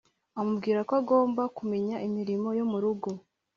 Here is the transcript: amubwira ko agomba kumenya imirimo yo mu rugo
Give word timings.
amubwira 0.39 0.79
ko 0.87 0.93
agomba 1.01 1.43
kumenya 1.57 1.95
imirimo 2.07 2.47
yo 2.59 2.65
mu 2.71 2.77
rugo 2.83 3.09